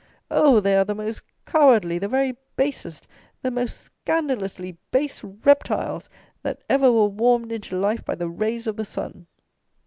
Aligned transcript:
Oh! 0.31 0.59
they 0.59 0.75
are 0.75 0.83
the 0.83 0.95
most 0.95 1.21
cowardly, 1.45 1.99
the 1.99 2.07
very 2.07 2.35
basest, 2.55 3.07
the 3.43 3.51
most 3.51 3.77
scandalously 3.79 4.75
base 4.89 5.23
reptiles 5.23 6.09
that 6.41 6.63
ever 6.67 6.91
were 6.91 7.05
warmed 7.05 7.51
into 7.51 7.77
life 7.79 8.03
by 8.03 8.15
the 8.15 8.27
rays 8.27 8.65
of 8.65 8.77
the 8.77 8.85
sun! 8.85 9.27